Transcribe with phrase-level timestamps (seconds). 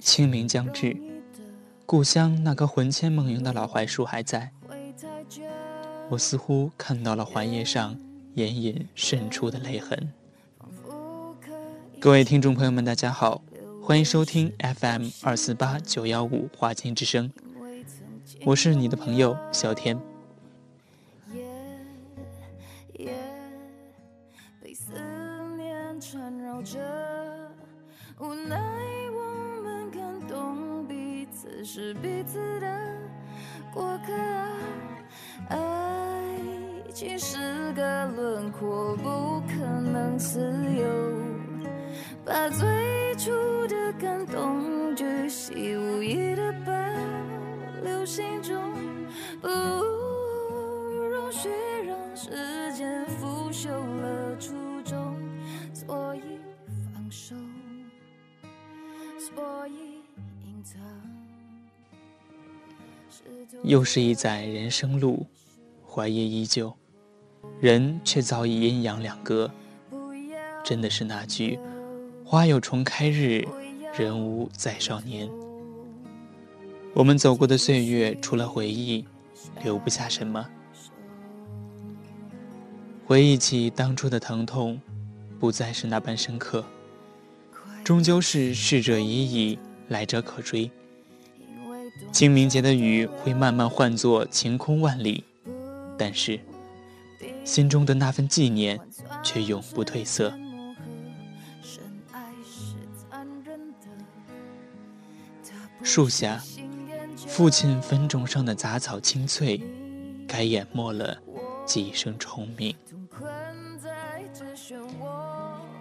[0.00, 0.96] 清明将至。
[1.84, 4.50] 故乡那棵魂牵梦萦的老槐树还在，
[6.08, 7.96] 我似乎看到了槐叶上
[8.34, 10.12] 隐隐渗出的泪痕。
[12.00, 13.42] 各位听众朋友们，大家好，
[13.82, 17.30] 欢迎收听 FM 二四八九幺五华清之声，
[18.44, 20.15] 我是你的朋友小天。
[31.68, 32.68] 是彼此的
[33.74, 34.12] 过客
[35.48, 35.58] 啊，爱
[36.94, 40.38] 情是个轮廓，不可能自
[40.78, 40.86] 由。
[42.24, 42.64] 把最
[43.16, 43.32] 初
[43.66, 46.72] 的感动巨细无遗的保
[47.82, 48.72] 留心中，
[49.42, 51.48] 不容许
[51.84, 53.68] 让时间腐朽
[63.62, 65.26] 又是一载人生路，
[65.86, 66.72] 怀叶依旧，
[67.60, 69.50] 人却早已阴阳两隔。
[70.64, 71.58] 真的是那句
[72.24, 73.46] “花有重开日，
[73.96, 75.28] 人无再少年”。
[76.92, 79.04] 我们走过的岁月，除了回忆，
[79.62, 80.46] 留不下什么。
[83.04, 84.80] 回忆起当初的疼痛，
[85.38, 86.64] 不再是那般深刻，
[87.84, 89.58] 终究是逝者已矣，
[89.88, 90.68] 来者可追。
[92.12, 95.22] 清明节的雨会慢慢换作晴空万里，
[95.98, 96.40] 但是
[97.44, 98.80] 心中的那份纪念
[99.22, 100.32] 却永不褪色。
[105.82, 106.42] 树下，
[107.26, 109.60] 父亲坟冢上的杂草青翠，
[110.26, 111.18] 该淹没了
[111.66, 112.74] 几声虫鸣。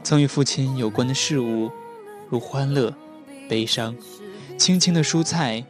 [0.04, 1.72] 曾与父亲有关的事物，
[2.30, 2.94] 如欢乐、
[3.50, 3.96] 悲伤、
[4.58, 5.66] 青青的蔬菜。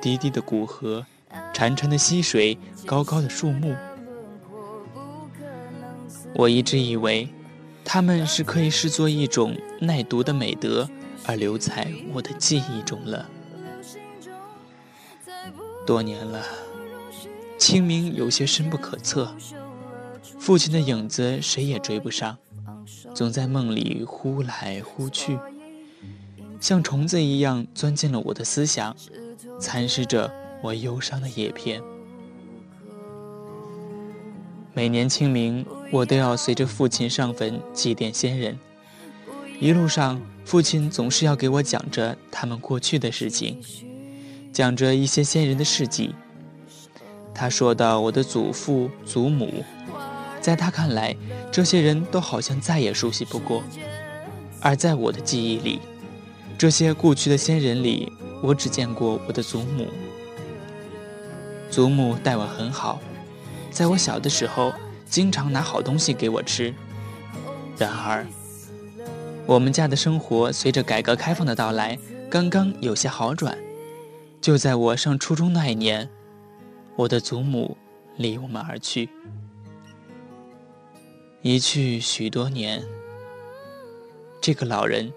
[0.00, 1.04] 低低的古河，
[1.52, 3.74] 潺潺的溪水，高高的树木，
[6.34, 7.28] 我一直以为，
[7.84, 10.88] 它们是可以视作一种耐毒的美德，
[11.26, 13.28] 而留在我的记忆中了。
[15.84, 16.44] 多年了，
[17.58, 19.34] 清明有些深不可测，
[20.38, 22.36] 父亲的影子谁也追不上，
[23.14, 25.38] 总在梦里忽来忽去，
[26.60, 28.94] 像虫子一样钻进了我的思想。
[29.58, 30.32] 蚕食着
[30.62, 31.82] 我忧伤的叶片。
[34.72, 38.56] 每年清明，我都要随着父亲上坟祭奠先人。
[39.58, 43.60] 一路上，父亲总是要给我讲着他们过去的事情，
[44.52, 46.14] 讲着一些先人的事迹。
[47.34, 49.64] 他说到我的祖父、祖母，
[50.40, 51.16] 在他看来，
[51.50, 53.64] 这些人都好像再也熟悉不过。
[54.60, 55.80] 而在我的记忆里，
[56.56, 58.12] 这些故去的先人里。
[58.40, 59.88] 我只见过我的祖母，
[61.70, 63.00] 祖母待我很好，
[63.70, 64.72] 在我小的时候，
[65.06, 66.72] 经常拿好东西给我吃。
[67.76, 68.24] 然而，
[69.44, 71.98] 我们家的生活随着改革开放的到来，
[72.30, 73.58] 刚刚有些好转。
[74.40, 76.08] 就在我上初中那一年，
[76.94, 77.76] 我的祖母
[78.16, 79.08] 离我们而去，
[81.42, 82.84] 一去许多年，
[84.40, 85.12] 这个老人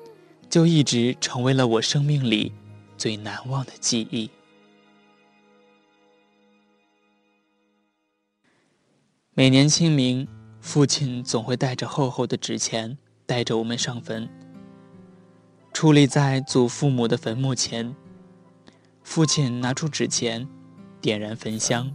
[0.50, 2.52] 就一直成为了我生命里。
[3.02, 4.30] 最难忘的记忆。
[9.34, 10.28] 每年清明，
[10.60, 12.96] 父亲总会带着厚厚的纸钱，
[13.26, 14.30] 带着我们上坟。
[15.74, 17.92] 矗立在祖父母的坟墓前，
[19.02, 20.48] 父亲拿出纸钱，
[21.02, 21.92] 点燃焚香，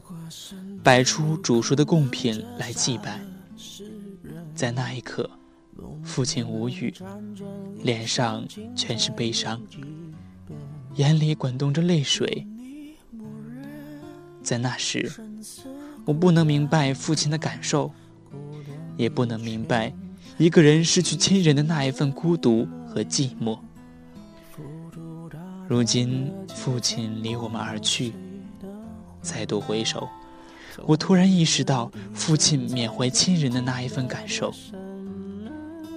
[0.82, 3.20] 摆出煮熟的贡品来祭拜。
[4.56, 5.30] 在那一刻，
[6.02, 6.92] 父亲无语，
[7.84, 8.44] 脸上
[8.74, 9.62] 全是悲伤。
[10.96, 12.46] 眼里滚动着泪水，
[14.42, 15.10] 在那时，
[16.06, 17.92] 我不能明白父亲的感受，
[18.96, 19.92] 也不能明白
[20.38, 23.58] 一个人失去亲人的那一份孤独和寂寞。
[25.68, 28.14] 如今，父亲离我们而去，
[29.20, 30.08] 再度回首，
[30.86, 34.50] 我突然意识到父亲缅怀亲人的那一份感受。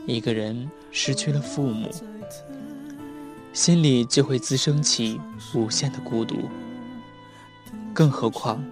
[0.06, 1.90] 一个人失去了父母，
[3.52, 5.20] 心里就会滋生起
[5.54, 6.50] 无限的孤独，
[7.94, 8.64] 更何况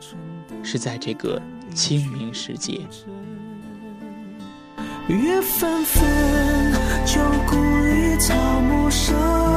[0.63, 1.41] 是在这个
[1.73, 2.81] 清明时节。
[5.07, 6.73] 雨纷纷，
[7.05, 7.19] 旧
[7.49, 9.56] 故里草木深。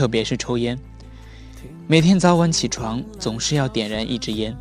[0.00, 0.78] 特别是抽烟。
[1.86, 4.56] 每天早晚起床，总是要点燃一支烟，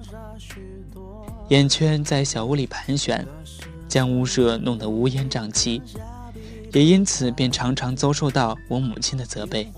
[1.47, 3.25] 烟圈在小屋里盘旋，
[3.87, 5.81] 将屋舍弄得乌烟瘴气，
[6.73, 9.71] 也因此便常常遭受到我母亲的责备。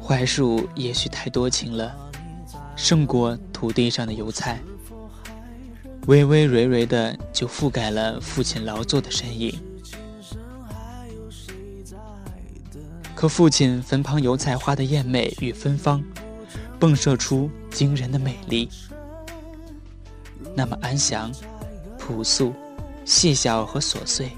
[0.00, 1.94] 槐树也许太多情了，
[2.74, 4.58] 胜过土地上的油菜。
[6.06, 9.54] 微微蕤蕤的，就覆盖了父亲劳作的身影。
[13.24, 16.04] 和父亲坟旁油菜花的艳美与芬芳，
[16.78, 18.68] 迸射出惊人的美丽。
[20.54, 21.32] 那么安详、
[21.98, 22.52] 朴素、
[23.06, 24.30] 细小和琐碎，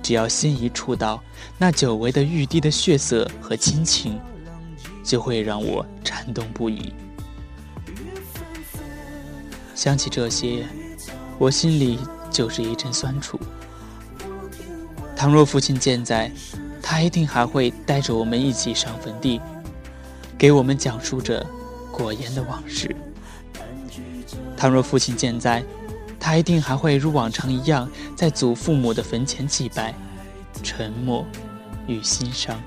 [0.00, 1.20] 只要心一触到
[1.58, 4.20] 那久违的玉帝的血色和亲情，
[5.02, 6.94] 就会让我颤动不已。
[9.74, 10.64] 想起这些，
[11.40, 11.98] 我心里
[12.30, 13.36] 就是一阵酸楚。
[15.16, 16.30] 倘若父亲健在，
[16.90, 19.40] 他一定还会带着我们一起上坟地，
[20.36, 21.46] 给我们讲述着
[21.92, 22.94] 果言的往事。
[24.56, 25.62] 倘若父亲健在，
[26.18, 29.94] 他一定还会如往常一样，在祖父母的坟前祭拜、
[30.64, 31.24] 沉默
[31.86, 32.60] 与心伤。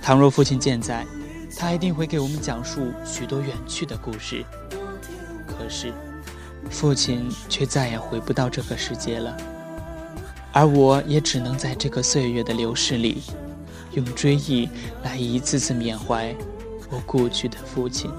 [0.00, 1.06] 倘若父亲健在，
[1.54, 4.42] 他一定会给我们讲述许多远去的故事。
[5.46, 5.92] 可是，
[6.70, 9.36] 父亲却再也回不到这个世界了，
[10.52, 13.22] 而我也只能在这个岁月的流逝里，
[13.92, 14.68] 用追忆
[15.04, 16.34] 来一次次缅怀
[16.90, 18.10] 我故去的父亲。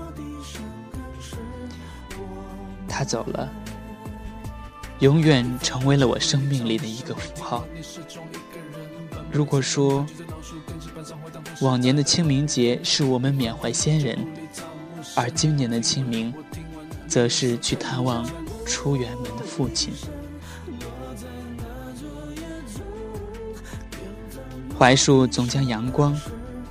[2.87, 3.49] 他走了，
[4.99, 7.65] 永远成为了我生命里的一个符号。
[9.31, 10.05] 如果说
[11.61, 14.17] 往年的清明节是我们缅怀先人，
[15.15, 16.33] 而今年的清明，
[17.07, 18.25] 则是去探望
[18.65, 19.93] 出远门的父亲。
[24.79, 26.17] 槐树总将阳光、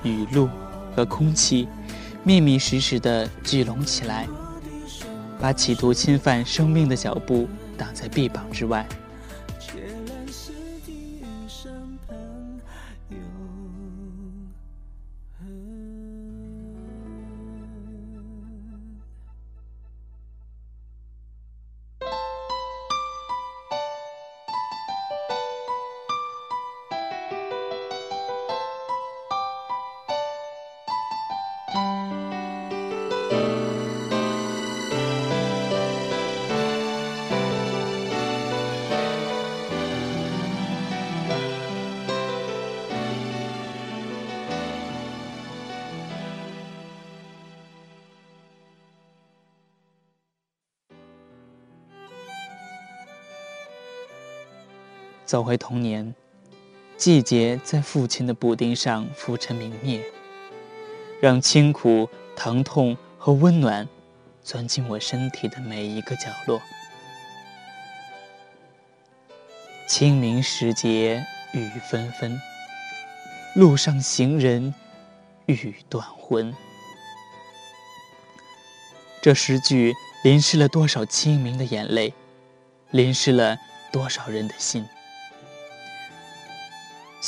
[0.03, 0.49] 雨露
[0.97, 1.69] 和空气
[2.25, 4.27] 密密实实地聚拢起来，
[5.39, 7.47] 把企图侵犯生命的脚步
[7.77, 8.89] 挡在臂膀之外。
[55.29, 56.15] 走回童年，
[56.97, 60.03] 季节在父亲的补丁上浮沉明灭，
[61.21, 63.87] 让清苦、疼痛和温暖
[64.43, 66.63] 钻进我身体的每一个角落。
[69.87, 72.41] 清明时节雨纷纷，
[73.55, 74.75] 路上行人
[75.45, 76.57] 欲断魂。
[79.21, 79.93] 这诗句
[80.25, 82.15] 淋湿了多少清明的眼泪，
[82.93, 83.59] 淋湿了
[83.93, 84.89] 多少人的心。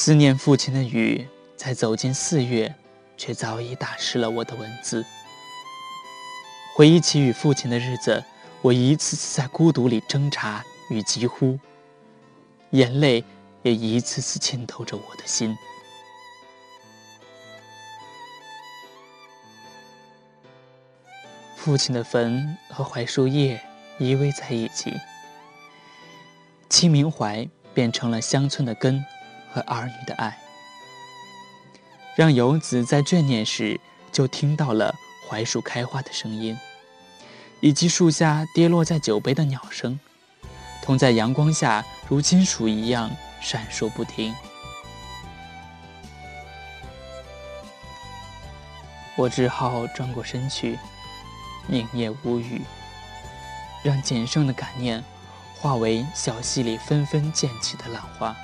[0.02, 1.28] 思念父亲的雨
[1.58, 2.74] 在走进四月
[3.18, 5.04] 却早已打湿了我的文字。
[6.74, 8.24] 回忆起与父亲的日子
[8.62, 11.58] 我一次次在孤独里挣扎与疾呼
[12.70, 13.22] 眼泪
[13.62, 15.54] 也一次次浸透着我的心。
[21.56, 23.60] 父亲的坟和槐树叶
[23.98, 24.94] 依偎在一起
[26.70, 29.04] 清明槐变成了乡村的根
[29.52, 30.38] 和儿女的爱，
[32.16, 33.80] 让游子在眷念时
[34.12, 34.94] 就听到了
[35.28, 36.56] 槐树开花的声音，
[37.60, 39.98] 以及树下跌落在酒杯的鸟声，
[40.82, 44.34] 同在阳光下如金属一样闪烁不停。
[49.16, 50.78] 我只好转过身去，
[51.66, 52.62] 凝噎无语，
[53.82, 55.04] 让仅剩的感念
[55.58, 58.34] 化为小溪里纷纷溅起的浪花。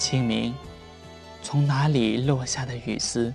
[0.00, 0.54] 清明，
[1.42, 3.32] 从哪里落下的雨丝，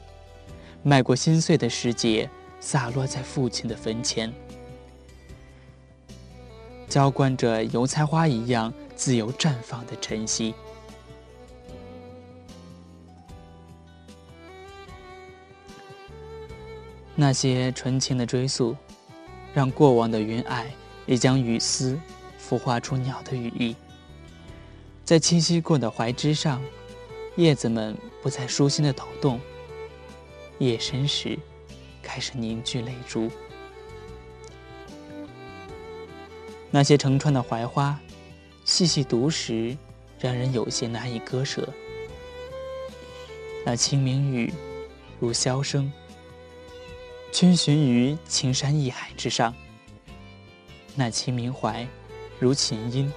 [0.82, 2.28] 迈过心碎的世界，
[2.60, 4.34] 洒落在父亲的坟前，
[6.90, 10.56] 浇灌着油菜花一样自由绽放的晨曦。
[17.14, 18.76] 那些纯情的追溯，
[19.54, 20.66] 让过往的云霭
[21.06, 21.98] 也将雨丝
[22.42, 23.76] 孵化出鸟的羽翼。
[25.06, 26.60] 在清晰过的槐枝上，
[27.36, 29.40] 叶子们不再舒心的抖动。
[30.58, 31.38] 夜深时，
[32.02, 33.30] 开始凝聚泪珠。
[36.72, 38.00] 那些成串的槐花，
[38.66, 39.78] 细细读时，
[40.20, 41.72] 让人有些难以割舍。
[43.64, 44.52] 那清明雨，
[45.20, 45.92] 如箫声。
[47.32, 49.54] 逡巡于青山异海之上，
[50.96, 51.88] 那清明槐
[52.40, 53.12] 如琴音，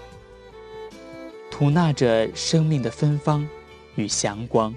[1.58, 3.44] 吐纳着生命的芬芳
[3.96, 4.72] 与祥光。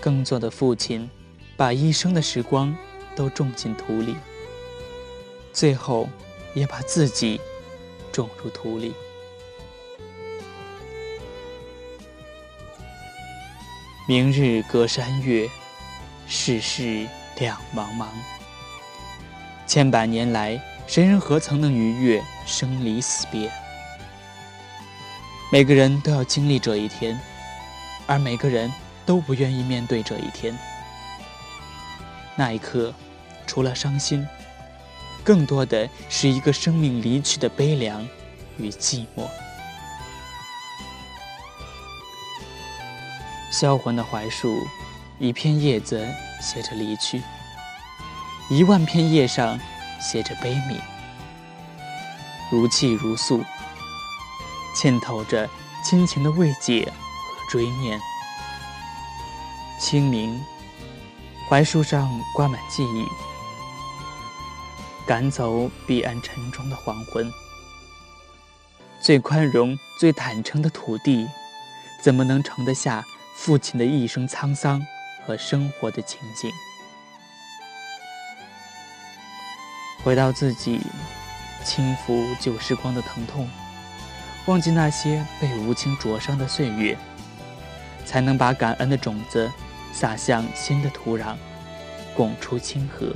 [0.00, 1.08] 耕作的父亲，
[1.56, 2.76] 把一生的时光
[3.14, 4.16] 都种进土里，
[5.52, 6.08] 最后
[6.54, 7.40] 也把自己
[8.10, 8.92] 种入土里。
[14.08, 15.48] 明日隔山岳，
[16.26, 17.06] 世事
[17.38, 18.08] 两茫茫。
[19.68, 23.50] 千百年来，谁人何曾能逾越生离死别？
[25.50, 27.20] 每个人都要经历这一天，
[28.06, 28.72] 而每个人
[29.04, 30.56] 都不愿意面对这一天。
[32.36, 32.94] 那一刻，
[33.46, 34.26] 除了伤心，
[35.24, 38.06] 更多的是一个生命离去的悲凉
[38.56, 39.28] 与寂寞。
[43.50, 44.66] 销魂的槐树，
[45.18, 46.06] 一片叶子
[46.40, 47.20] 写着离去，
[48.50, 49.58] 一万片叶上
[50.00, 50.78] 写着悲悯，
[52.50, 53.42] 如泣如诉，
[54.74, 55.48] 浸透着
[55.84, 58.00] 亲情的慰藉和追念。
[59.80, 60.42] 清明，
[61.48, 63.06] 槐树上挂满记忆，
[65.06, 67.30] 赶走彼岸沉重的黄昏。
[69.00, 71.26] 最宽容、最坦诚的土地，
[72.02, 73.04] 怎么能盛得下？
[73.38, 74.82] 父亲的一生沧桑
[75.26, 76.50] 和生活的情景，
[80.06, 80.80] 回到自己，
[81.64, 83.50] 轻抚旧时光的疼痛，
[84.44, 86.96] 忘记那些被无情灼伤的岁月，
[88.04, 89.50] 才能把感恩的种子
[89.92, 91.34] 撒向新的土壤，
[92.14, 93.12] 拱出清河。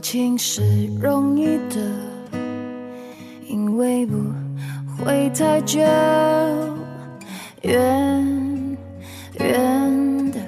[0.00, 0.62] 情是
[1.00, 1.80] 容易的，
[3.48, 4.14] 因为不
[4.98, 5.80] 会太久。
[7.62, 8.76] 远
[9.38, 10.38] 远的，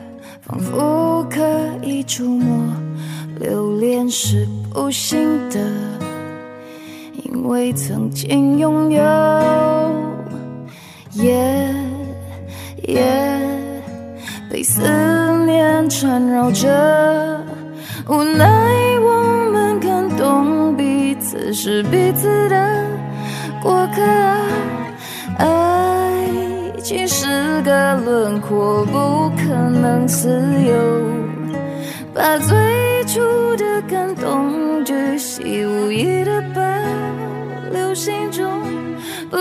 [0.43, 1.41] 仿佛可
[1.83, 2.73] 以触摸。
[3.41, 5.61] 留恋是不幸的，
[7.25, 9.03] 因为曾经拥有。
[11.13, 11.75] 夜
[12.85, 13.03] 夜
[14.51, 14.83] 被思
[15.47, 17.45] 念缠绕着，
[18.09, 18.78] 无奈。
[21.31, 22.87] 此是彼此的
[23.63, 24.01] 过客，
[25.37, 26.25] 爱
[26.83, 27.27] 情是
[27.61, 30.31] 个轮廓，不可能自
[30.63, 30.73] 由。
[32.15, 32.57] 把最
[33.05, 33.21] 初
[33.57, 36.63] 的感动巨细无意的保
[37.73, 38.63] 留心中，
[39.31, 39.37] 不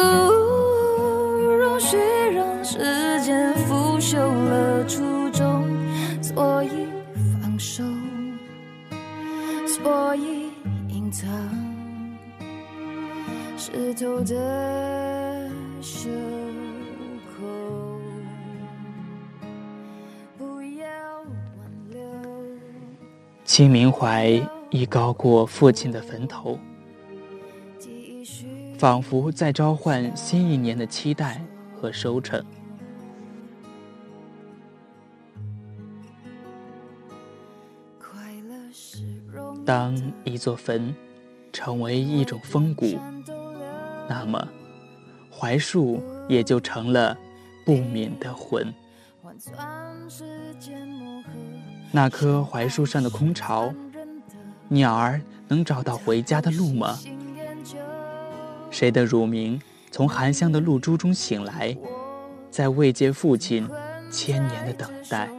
[13.97, 15.49] 湿透的
[15.81, 16.07] 袖
[17.35, 17.99] 口，
[23.43, 24.39] 清明怀
[24.69, 26.59] 已高过父亲的坟头，
[28.77, 31.41] 仿佛在召唤新一年的期待
[31.73, 32.45] 和收成。
[39.65, 40.95] 当一座坟
[41.51, 42.85] 成为一种风骨，
[44.09, 44.47] 那么
[45.29, 47.17] 槐树也就成了
[47.65, 48.73] 不眠的魂。
[51.91, 53.73] 那棵槐树上的空巢，
[54.67, 56.97] 鸟儿能找到回家的路吗？
[58.71, 59.61] 谁的乳名
[59.91, 61.77] 从含香的露珠中醒来，
[62.49, 63.67] 在慰藉父亲
[64.11, 65.29] 千年的等待？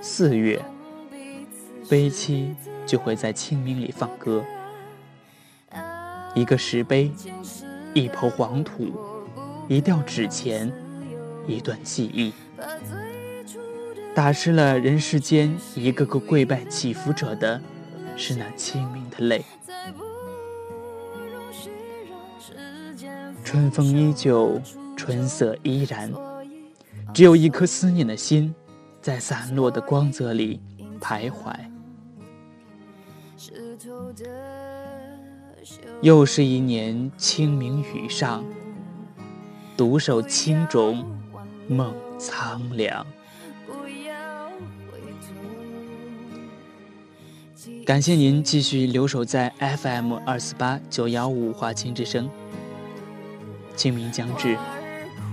[0.00, 0.60] 四月。
[1.90, 2.54] 悲戚
[2.86, 4.42] 就会在清明里放歌，
[6.34, 7.12] 一个石碑，
[7.94, 8.92] 一抔黄土，
[9.68, 10.72] 一吊纸钱，
[11.46, 12.32] 一段记忆，
[14.14, 17.60] 打湿了人世间一个个跪拜祈福者的，
[18.16, 19.44] 是那清明的泪。
[23.44, 24.58] 春风依旧，
[24.96, 26.10] 春色依然，
[27.12, 28.54] 只有一颗思念的心，
[29.02, 30.60] 在散落的光泽里
[30.98, 31.54] 徘徊。
[36.00, 38.44] 又是一年清明雨上，
[39.76, 41.04] 独守青冢
[41.68, 43.06] 梦苍凉。
[47.84, 52.28] 感谢您继续留守在 FM 二四八九幺五华清之声。
[53.74, 54.56] 清明将至，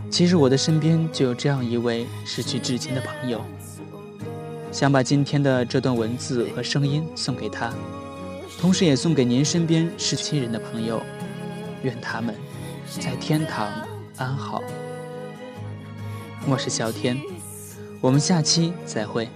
[0.10, 3.42] 其实我的身边就有这样一位失去至亲的朋友，
[4.72, 7.74] 想把今天的这段文字和声音送给他。
[8.58, 11.02] 同时也送给您身边是亲人的朋友，
[11.84, 12.36] 愿他们
[13.00, 13.70] 在天堂
[14.18, 14.62] 安好。
[16.48, 17.18] 我是小天，
[18.02, 19.30] 我们下期再会。